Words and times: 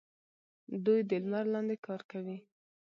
دوی 0.85 0.99
د 1.09 1.11
لمر 1.23 1.45
لاندې 1.53 1.75
کار 1.85 2.01
کوي. 2.11 2.37